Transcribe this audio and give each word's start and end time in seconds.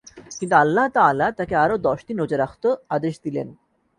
কিন্তু 0.39 0.55
আল্লাহ 0.55 0.87
তাআলা 0.87 1.27
তাকে 1.31 1.53
আরো 1.55 1.75
দশদিন 1.77 2.17
রোযা 2.17 2.37
রাখত 2.37 2.63
আদেশ 2.89 3.15
দিলেন। 3.23 3.47